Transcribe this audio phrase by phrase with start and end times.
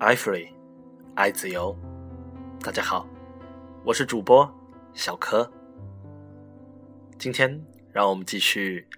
[0.00, 0.48] 爱 free，
[1.14, 1.76] 爱自由。
[2.64, 3.06] 大家好，
[3.84, 4.50] 我是主播
[4.94, 5.46] 小柯。
[7.18, 7.62] 今天
[7.92, 8.88] 让我们继续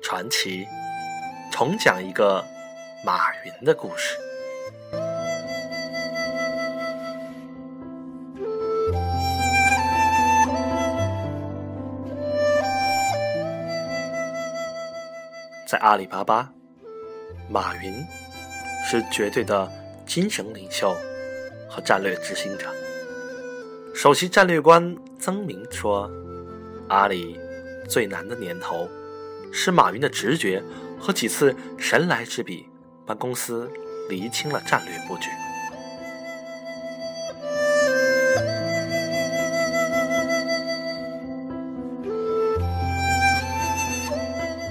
[0.00, 0.64] 传奇，
[1.50, 2.44] 重讲一个
[3.04, 4.16] 马云的故事。
[15.66, 16.52] 在阿里巴巴，
[17.50, 17.92] 马云
[18.84, 19.68] 是绝对的
[20.06, 20.96] 精神领袖
[21.68, 22.72] 和战略执行者。
[23.94, 26.10] 首席战略官曾明说
[26.88, 27.38] ：“阿里
[27.88, 28.88] 最难的年头，
[29.52, 30.62] 是马云的直觉
[30.98, 32.66] 和几次神来之笔，
[33.04, 33.70] 帮公司
[34.08, 35.28] 厘清了战略布局。”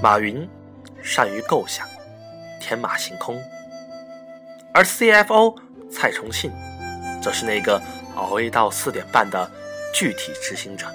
[0.02, 0.48] 马云。
[1.08, 1.88] 善于构想，
[2.60, 3.40] 天马行空，
[4.76, 5.56] 而 CFO
[5.90, 6.52] 蔡崇信
[7.24, 7.82] 则是那个
[8.16, 9.50] 熬夜到四点半的
[9.94, 10.86] 具体执行者。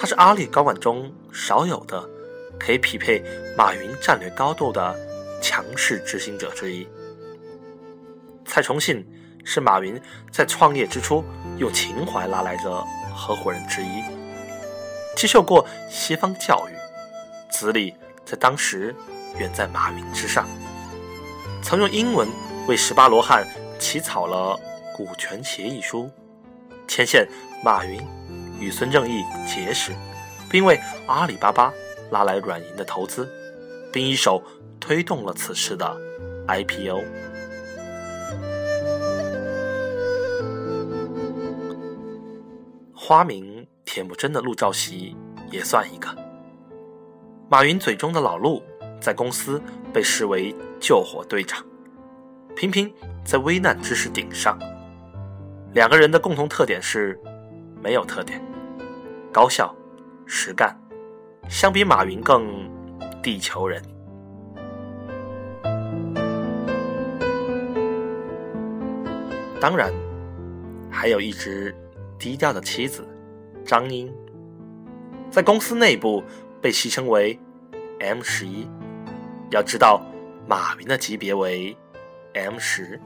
[0.00, 2.02] 他是阿里高管中少有的
[2.58, 3.22] 可以匹配
[3.58, 4.96] 马云战略高度的
[5.42, 6.88] 强势执行者之一。
[8.46, 9.06] 蔡崇信
[9.44, 10.00] 是马云
[10.32, 11.22] 在创业之初
[11.58, 12.82] 用情怀拉来的
[13.14, 14.02] 合伙人之一，
[15.14, 16.72] 接受过西方教育，
[17.52, 17.94] 资历。
[18.24, 18.92] 在当时，
[19.38, 20.48] 远在马云之上。
[21.62, 22.28] 曾用英文
[22.66, 23.46] 为十八罗汉
[23.78, 24.58] 起草了
[24.94, 26.10] 股权协议书，
[26.88, 27.26] 牵线
[27.64, 28.00] 马云
[28.58, 29.92] 与孙正义结识，
[30.50, 31.72] 并为阿里巴巴
[32.10, 33.28] 拉来软银的投资，
[33.92, 34.42] 并一手
[34.80, 35.96] 推动了此事的
[36.48, 37.04] IPO。
[42.94, 45.16] 花名铁木真的陆兆禧
[45.52, 46.08] 也算一个。
[47.48, 48.60] 马云嘴中的老陆，
[49.00, 51.64] 在公司被视为救火队长，
[52.56, 52.90] 频频
[53.22, 54.58] 在危难之时顶上。
[55.74, 57.20] 两个人的共同特点是，
[57.82, 58.42] 没有特点，
[59.30, 59.76] 高效、
[60.24, 60.74] 实干，
[61.50, 62.48] 相比马云更
[63.22, 63.82] 地球人。
[69.60, 69.92] 当然，
[70.90, 71.76] 还有一直
[72.18, 73.06] 低调的妻子
[73.66, 74.10] 张英，
[75.30, 76.24] 在公司内部。
[76.58, 77.38] 被戏称为
[78.00, 78.66] M 十一，
[79.52, 80.02] 要知道
[80.48, 81.76] 马云的级别为
[82.36, 83.00] M 十。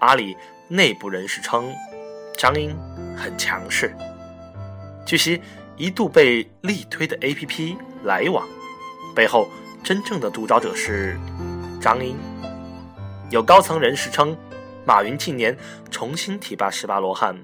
[0.00, 0.36] 阿里
[0.68, 1.72] 内部人士称，
[2.36, 2.76] 张英
[3.16, 3.94] 很强势。
[5.06, 5.40] 据悉，
[5.76, 8.46] 一度被力推的 APP 来往，
[9.14, 9.48] 背后
[9.82, 11.18] 真正的督导者是
[11.80, 12.16] 张英。
[13.30, 14.36] 有高层人士称，
[14.84, 15.56] 马云近年
[15.90, 17.36] 重新提拔十八罗汉，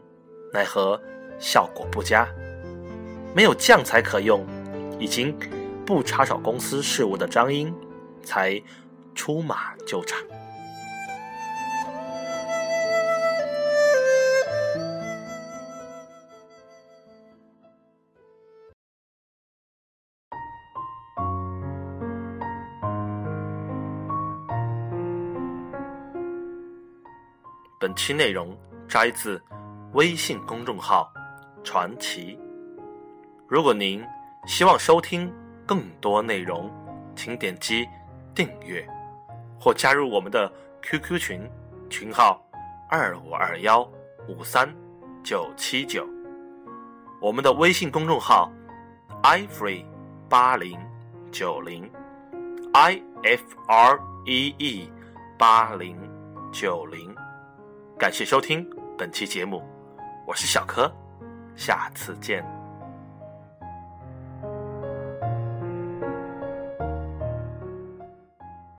[0.52, 1.00] 奈何
[1.38, 2.28] 效果不佳，
[3.34, 4.44] 没有将才可用。
[4.98, 5.38] 已经
[5.84, 7.70] 不插手公司事务的张英，
[8.24, 8.58] 才
[9.14, 10.18] 出马救场。
[27.78, 28.56] 本期内容
[28.88, 29.42] 摘自
[29.92, 31.12] 微信公众号
[31.64, 32.38] “传奇”。
[33.48, 34.04] 如果您。
[34.46, 35.28] 希望收听
[35.66, 36.70] 更多内容，
[37.16, 37.84] 请点击
[38.32, 38.88] 订阅
[39.58, 40.48] 或加入我们的
[40.82, 41.50] QQ 群，
[41.90, 42.40] 群号
[42.88, 43.82] 二五二幺
[44.28, 44.72] 五三
[45.24, 46.08] 九七九。
[47.20, 48.48] 我们的微信公众号
[49.24, 49.84] ifree
[50.28, 50.78] 八零
[51.32, 51.90] 九零
[52.72, 54.88] i f r e e
[55.36, 55.98] 八零
[56.52, 57.12] 九零。
[57.98, 58.68] 感谢收听
[58.98, 59.62] 本期节目，
[60.26, 60.92] 我是小柯，
[61.56, 62.55] 下次见。